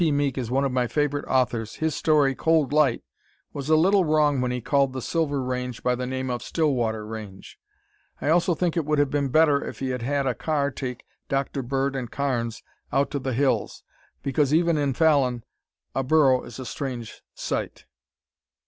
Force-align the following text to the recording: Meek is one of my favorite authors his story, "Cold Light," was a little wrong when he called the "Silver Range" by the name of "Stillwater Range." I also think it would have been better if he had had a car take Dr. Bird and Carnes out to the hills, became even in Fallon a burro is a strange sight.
Meek 0.01 0.35
is 0.35 0.49
one 0.49 0.63
of 0.63 0.71
my 0.71 0.87
favorite 0.87 1.25
authors 1.27 1.75
his 1.75 1.93
story, 1.93 2.33
"Cold 2.33 2.73
Light," 2.73 3.03
was 3.53 3.69
a 3.69 3.75
little 3.75 4.03
wrong 4.03 4.41
when 4.41 4.49
he 4.49 4.59
called 4.59 4.93
the 4.93 4.99
"Silver 4.99 5.43
Range" 5.43 5.83
by 5.83 5.93
the 5.93 6.07
name 6.07 6.31
of 6.31 6.41
"Stillwater 6.41 7.05
Range." 7.05 7.59
I 8.19 8.29
also 8.29 8.55
think 8.55 8.75
it 8.75 8.83
would 8.83 8.97
have 8.97 9.11
been 9.11 9.29
better 9.29 9.63
if 9.63 9.77
he 9.77 9.89
had 9.89 10.01
had 10.01 10.25
a 10.25 10.33
car 10.33 10.71
take 10.71 11.05
Dr. 11.29 11.61
Bird 11.61 11.95
and 11.95 12.09
Carnes 12.09 12.63
out 12.91 13.11
to 13.11 13.19
the 13.19 13.33
hills, 13.33 13.83
became 14.23 14.47
even 14.55 14.75
in 14.75 14.95
Fallon 14.95 15.43
a 15.93 16.01
burro 16.03 16.45
is 16.45 16.57
a 16.57 16.65
strange 16.65 17.21
sight. 17.35 17.85